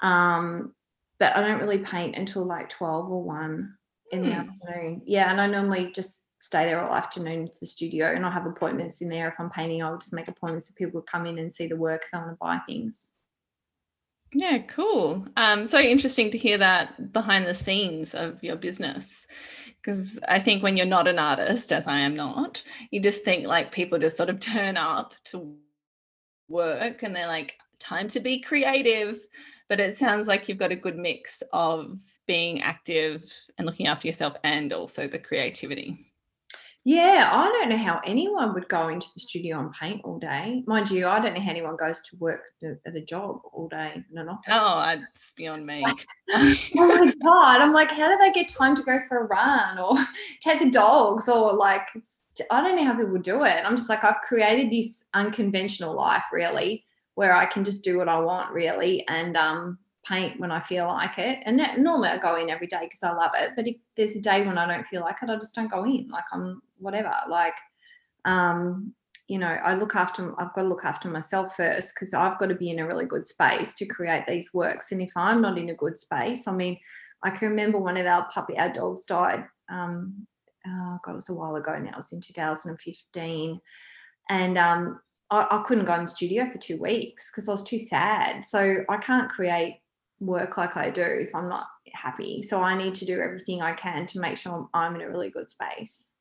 [0.05, 0.75] Um,
[1.19, 3.75] but I don't really paint until like 12 or 1
[4.13, 4.41] in the hmm.
[4.41, 5.03] afternoon.
[5.07, 5.31] Yeah.
[5.31, 9.01] And I normally just stay there all afternoon to the studio and I'll have appointments
[9.01, 9.29] in there.
[9.29, 12.03] If I'm painting, I'll just make appointments so people come in and see the work
[12.05, 13.13] if they want to buy things.
[14.35, 15.25] Yeah, cool.
[15.37, 19.27] Um, so interesting to hear that behind the scenes of your business.
[19.81, 23.47] Because I think when you're not an artist, as I am not, you just think
[23.47, 25.57] like people just sort of turn up to
[26.49, 29.27] work and they're like, time to be creative
[29.69, 33.25] but it sounds like you've got a good mix of being active
[33.59, 35.99] and looking after yourself and also the creativity.
[36.87, 40.63] Yeah, I don't know how anyone would go into the studio and paint all day.
[40.67, 44.05] Mind you, I don't know how anyone goes to work at a job all day
[44.11, 44.45] in an office.
[44.51, 45.83] Oh, it's beyond me.
[46.35, 47.63] oh my God.
[47.63, 49.97] I'm like, how do they get time to go for a run or
[50.43, 51.89] take the dogs or like,
[52.51, 53.65] I don't know how people do it.
[53.65, 58.09] I'm just like, I've created this unconventional life, really, where I can just do what
[58.09, 61.41] I want really and um, paint when I feel like it.
[61.45, 63.53] And that, normally I go in every day because I love it.
[63.57, 65.85] But if there's a day when I don't feel like it, I just don't go
[65.85, 66.09] in.
[66.09, 67.15] Like I'm whatever.
[67.29, 67.57] Like,
[68.25, 68.95] um,
[69.29, 70.39] you know, I look after.
[70.41, 73.07] I've got to look after myself first because I've got to be in a really
[73.07, 74.93] good space to create these works.
[74.93, 76.79] And if I'm not in a good space, I mean,
[77.23, 79.47] I can remember one of our puppy, our dogs died.
[79.71, 80.27] Um,
[80.67, 81.91] oh God, it was a while ago now.
[81.91, 83.61] It was in 2015,
[84.29, 85.01] and um,
[85.31, 88.45] I, I couldn't go in the studio for two weeks because I was too sad.
[88.45, 89.81] So I can't create
[90.21, 92.43] work like I do if I'm not happy.
[92.43, 95.31] So I need to do everything I can to make sure I'm in a really
[95.31, 96.13] good space.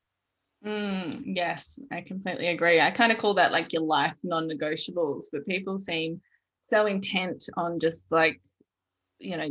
[0.64, 2.80] Mm, yes, I completely agree.
[2.80, 6.20] I kind of call that like your life non negotiables, but people seem
[6.62, 8.40] so intent on just like,
[9.18, 9.48] you know,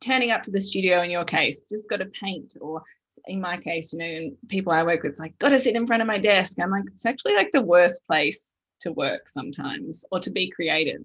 [0.00, 2.82] turning up to the studio in your case, just got to paint, or
[3.26, 5.86] in my case, you know, people I work with, it's like, got to sit in
[5.86, 6.58] front of my desk.
[6.60, 8.49] I'm like, it's actually like the worst place
[8.80, 11.02] to work sometimes or to be creative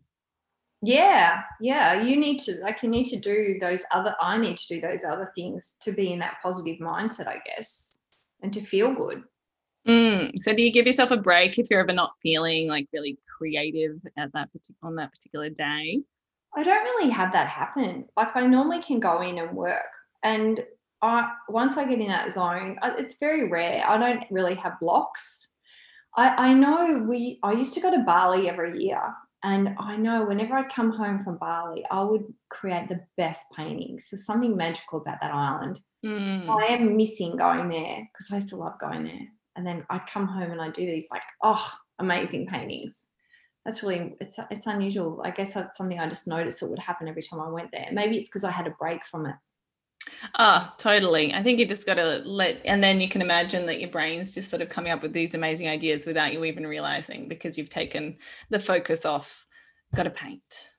[0.82, 4.68] yeah yeah you need to like you need to do those other i need to
[4.68, 8.04] do those other things to be in that positive mindset i guess
[8.42, 9.24] and to feel good
[9.88, 10.32] mm.
[10.38, 14.00] so do you give yourself a break if you're ever not feeling like really creative
[14.18, 16.00] at that particular on that particular day
[16.56, 19.82] i don't really have that happen like i normally can go in and work
[20.24, 20.64] and
[21.02, 23.88] I once I get in that zone, it's very rare.
[23.88, 25.50] I don't really have blocks
[26.18, 29.02] I, I know we I used to go to Bali every year
[29.44, 34.10] And I know whenever I'd come home from Bali, I would create the best paintings.
[34.10, 35.82] There's something magical about that island.
[36.04, 36.50] Mm.
[36.50, 39.28] I am missing going there because I still love going there.
[39.56, 41.64] And then I'd come home and I'd do these like, oh,
[42.00, 43.08] amazing paintings.
[43.66, 45.22] That's really it's it's unusual.
[45.24, 47.90] I guess that's something I just noticed it would happen every time I went there.
[47.92, 49.36] Maybe it's because I had a break from it.
[50.36, 51.34] Ah, oh, totally.
[51.34, 54.34] I think you just got to let, and then you can imagine that your brain's
[54.34, 57.70] just sort of coming up with these amazing ideas without you even realizing because you've
[57.70, 58.18] taken
[58.50, 59.46] the focus off,
[59.96, 60.72] got to paint.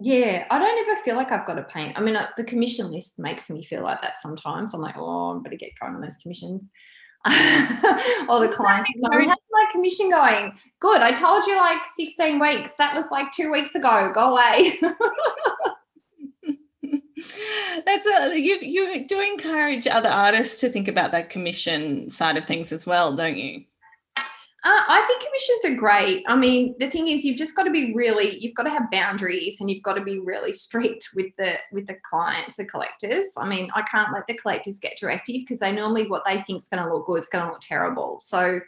[0.00, 1.96] Yeah, I don't ever feel like I've got to paint.
[1.96, 4.74] I mean, the commission list makes me feel like that sometimes.
[4.74, 6.68] I'm like, oh, I'm better get going on those commissions.
[8.28, 10.52] All the clients, like, how's my commission going?
[10.80, 11.00] Good.
[11.00, 12.74] I told you like 16 weeks.
[12.76, 14.10] That was like two weeks ago.
[14.14, 14.78] Go away.
[17.86, 22.44] That's a you you do encourage other artists to think about that commission side of
[22.44, 23.64] things as well, don't you?
[24.66, 26.24] Uh, I think commissions are great.
[26.26, 28.90] I mean, the thing is, you've just got to be really, you've got to have
[28.90, 33.26] boundaries, and you've got to be really strict with the with the clients, the collectors.
[33.36, 36.58] I mean, I can't let the collectors get directive because they normally what they think
[36.58, 38.20] is going to look good is going to look terrible.
[38.20, 38.60] So,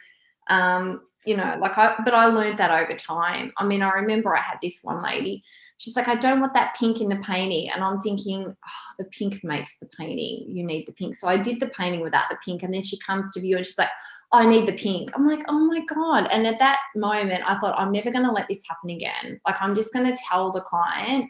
[0.51, 3.51] um, you know, like I, but I learned that over time.
[3.57, 5.43] I mean, I remember I had this one lady
[5.77, 7.69] she's like, I don't want that pink in the painting.
[7.69, 10.45] And I'm thinking, oh, the pink makes the painting.
[10.49, 11.15] You need the pink.
[11.15, 12.63] So I did the painting without the pink.
[12.63, 13.89] And then she comes to view and she's like,
[14.31, 15.11] I need the pink.
[15.15, 16.27] I'm like, oh my God.
[16.31, 19.39] And at that moment, I thought, I'm never going to let this happen again.
[19.47, 21.29] Like, I'm just going to tell the client,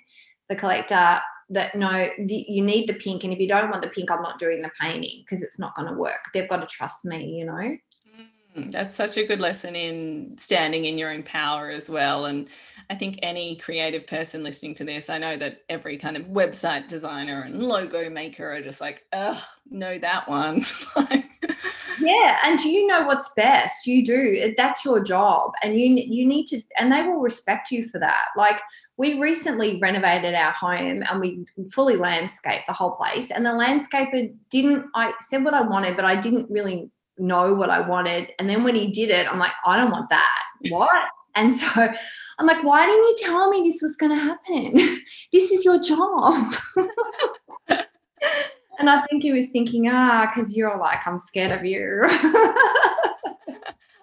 [0.50, 3.24] the collector, that no, the, you need the pink.
[3.24, 5.76] And if you don't want the pink, I'm not doing the painting because it's not
[5.76, 6.26] going to work.
[6.34, 7.78] They've got to trust me, you know?
[8.58, 12.26] Mm, that's such a good lesson in standing in your own power as well.
[12.26, 12.48] And
[12.90, 16.88] I think any creative person listening to this, I know that every kind of website
[16.88, 20.64] designer and logo maker are just like, oh, know that one.
[22.00, 23.86] yeah, and do you know what's best?
[23.86, 24.54] You do.
[24.58, 28.28] That's your job, and you you need to, and they will respect you for that.
[28.36, 28.60] Like
[28.98, 34.34] we recently renovated our home and we fully landscaped the whole place and the landscaper
[34.50, 38.30] didn't i said what i wanted but i didn't really know what I wanted.
[38.40, 40.44] And then when he did it, I'm like, I don't want that.
[40.70, 41.06] What?
[41.36, 41.68] And so
[42.40, 44.74] I'm like, why didn't you tell me this was going to happen?
[45.32, 46.52] this is your job.
[48.80, 52.02] and I think he was thinking, ah, because you're like, I'm scared of you.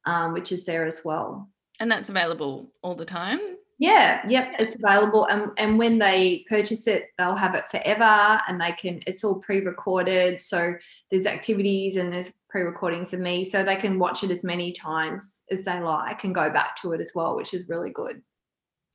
[0.05, 1.49] um, which is there as well.
[1.81, 3.39] And that's available all the time?
[3.79, 5.27] Yeah, yep, it's available.
[5.27, 9.37] And and when they purchase it, they'll have it forever and they can it's all
[9.37, 10.41] pre-recorded.
[10.41, 10.75] So
[11.11, 13.45] there's activities and there's pre-recordings of me.
[13.45, 16.93] So they can watch it as many times as they like and go back to
[16.93, 18.21] it as well, which is really good.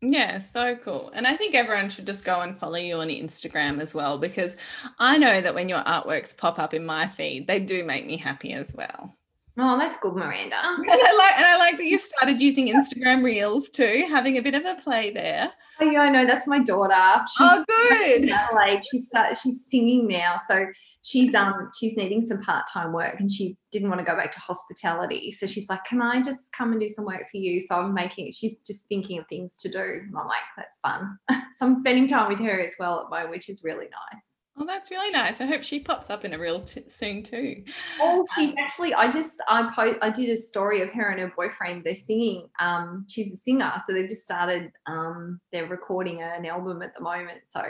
[0.05, 1.11] Yeah, so cool.
[1.15, 4.57] And I think everyone should just go and follow you on Instagram as well, because
[4.99, 8.17] I know that when your artworks pop up in my feed, they do make me
[8.17, 9.15] happy as well.
[9.57, 10.55] Oh, that's good, Miranda.
[10.77, 14.41] and I like and I like that you've started using Instagram Reels too, having a
[14.41, 15.51] bit of a play there.
[15.79, 16.25] Oh, yeah, I know.
[16.25, 17.25] That's my daughter.
[17.37, 18.29] She's oh, good.
[18.53, 20.65] Like she's start, she's singing now, so
[21.03, 24.39] she's um she's needing some part-time work and she didn't want to go back to
[24.39, 27.75] hospitality so she's like can i just come and do some work for you so
[27.75, 31.17] i'm making she's just thinking of things to do and i'm like that's fun
[31.53, 34.67] so i'm spending time with her as well at my which is really nice Oh,
[34.67, 35.41] that's really nice.
[35.41, 37.63] I hope she pops up in a reel t- soon too.
[37.99, 38.93] Oh, she's um, actually.
[38.93, 41.83] I just I po- I did a story of her and her boyfriend.
[41.83, 42.47] They're singing.
[42.59, 44.71] Um, she's a singer, so they've just started.
[44.85, 47.41] Um, they're recording an album at the moment.
[47.47, 47.63] So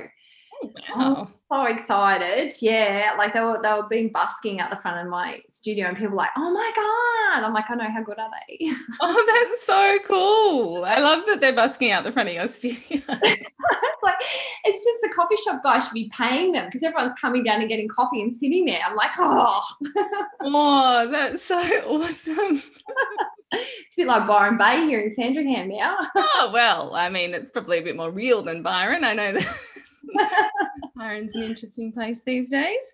[0.95, 1.28] wow.
[1.52, 2.54] I'm so excited.
[2.62, 3.15] Yeah.
[3.17, 6.12] Like they were they were being busking at the front of my studio and people
[6.12, 7.43] were like, oh my God.
[7.43, 8.71] I'm like, I know, how good are they?
[9.02, 10.86] oh, that's so cool.
[10.86, 13.01] I love that they're busking out the front of your studio.
[13.07, 14.16] it's like
[14.66, 17.70] it's just the coffee shop guy should be paying them because everyone's coming down and
[17.70, 18.82] getting coffee and sitting there.
[18.86, 19.61] I'm like, oh.
[20.41, 22.61] oh, that's so awesome.
[23.51, 25.97] it's a bit like Byron Bay here in Sandringham now.
[26.16, 29.03] oh well, I mean, it's probably a bit more real than Byron.
[29.03, 29.57] I know that
[30.95, 32.93] Byron's an interesting place these days.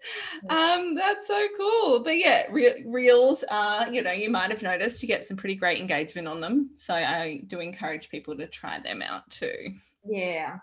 [0.50, 2.04] Um, that's so cool.
[2.04, 5.56] But yeah, re- reels are, you know, you might have noticed you get some pretty
[5.56, 6.72] great engagement on them.
[6.76, 9.74] So I do encourage people to try them out too.
[10.06, 10.58] Yeah,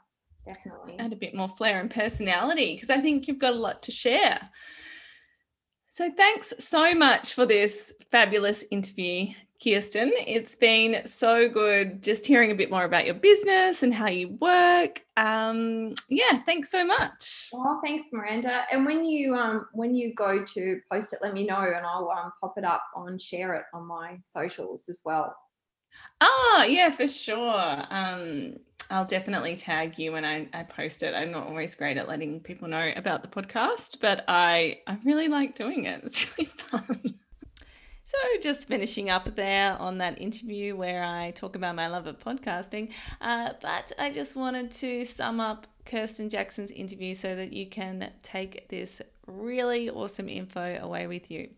[0.46, 0.98] definitely.
[0.98, 3.92] Add a bit more flair and personality because I think you've got a lot to
[3.92, 4.50] share.
[5.96, 9.28] So thanks so much for this fabulous interview,
[9.64, 10.12] Kirsten.
[10.26, 14.36] It's been so good just hearing a bit more about your business and how you
[14.38, 15.02] work.
[15.16, 17.48] Um, yeah, thanks so much.
[17.54, 18.64] Oh, thanks, Miranda.
[18.70, 22.10] And when you um when you go to post it, let me know and I'll
[22.10, 25.34] um pop it up on share it on my socials as well.
[26.20, 27.84] Oh, yeah, for sure.
[27.88, 28.56] Um,
[28.90, 31.14] I'll definitely tag you when I, I post it.
[31.14, 35.28] I'm not always great at letting people know about the podcast, but I I really
[35.28, 36.02] like doing it.
[36.04, 37.14] It's really fun.
[38.04, 42.20] So, just finishing up there on that interview where I talk about my love of
[42.20, 47.66] podcasting, uh, but I just wanted to sum up Kirsten Jackson's interview so that you
[47.66, 51.48] can take this really awesome info away with you.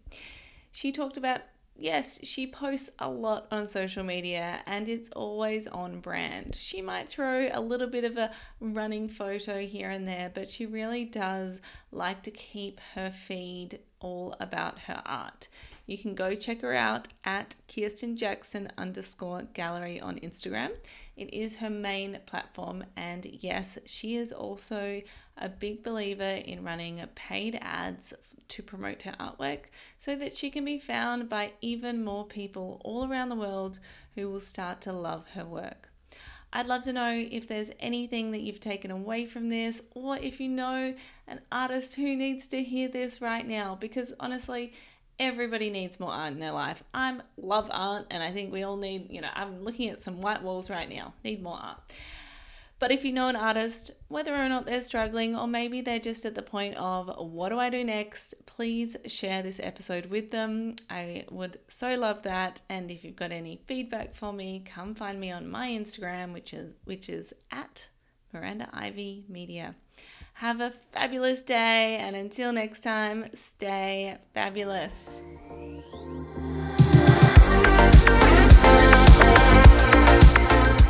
[0.72, 1.42] She talked about
[1.78, 6.54] yes, she posts a lot on social media and it's always on brand.
[6.54, 10.66] She might throw a little bit of a running photo here and there, but she
[10.66, 11.60] really does
[11.92, 15.48] like to keep her feed all about her art.
[15.88, 20.72] You can go check her out at Kirsten Jackson underscore gallery on Instagram.
[21.16, 25.00] It is her main platform, and yes, she is also
[25.38, 28.12] a big believer in running paid ads
[28.48, 29.60] to promote her artwork
[29.96, 33.78] so that she can be found by even more people all around the world
[34.14, 35.88] who will start to love her work.
[36.52, 40.38] I'd love to know if there's anything that you've taken away from this, or if
[40.38, 40.94] you know
[41.26, 44.74] an artist who needs to hear this right now, because honestly,
[45.18, 46.82] everybody needs more art in their life.
[46.94, 50.20] I'm love art, and I think we all need, you know, I'm looking at some
[50.20, 51.80] white walls right now, need more art.
[52.80, 56.24] But if you know an artist, whether or not they're struggling, or maybe they're just
[56.24, 60.76] at the point of what do I do next, please share this episode with them.
[60.88, 62.60] I would so love that.
[62.68, 66.54] And if you've got any feedback for me, come find me on my Instagram, which
[66.54, 67.88] is which is at
[68.32, 69.74] Miranda Ivy Media.
[70.38, 75.20] Have a fabulous day, and until next time, stay fabulous.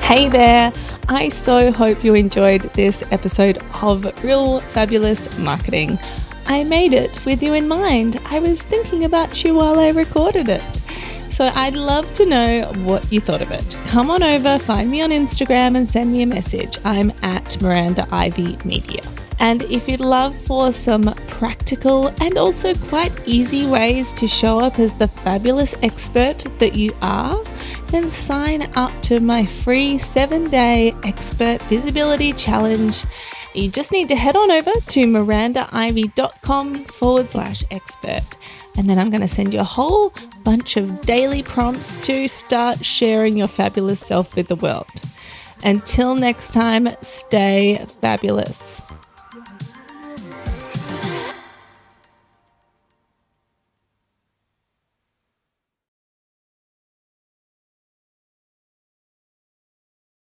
[0.02, 0.70] Hey there!
[1.08, 5.98] I so hope you enjoyed this episode of Real Fabulous Marketing.
[6.44, 8.20] I made it with you in mind.
[8.26, 10.82] I was thinking about you while I recorded it.
[11.30, 13.78] So I'd love to know what you thought of it.
[13.86, 16.76] Come on over, find me on Instagram, and send me a message.
[16.84, 19.00] I'm at Miranda Ivy Media.
[19.40, 24.78] And if you'd love for some practical and also quite easy ways to show up
[24.78, 27.42] as the fabulous expert that you are,
[27.88, 33.04] then sign up to my free seven day expert visibility challenge.
[33.54, 38.36] You just need to head on over to mirandaivy.com forward slash expert.
[38.76, 40.12] And then I'm going to send you a whole
[40.44, 44.86] bunch of daily prompts to start sharing your fabulous self with the world.
[45.64, 48.82] Until next time, stay fabulous.